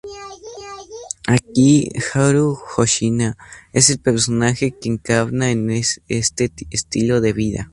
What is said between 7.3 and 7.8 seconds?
vida.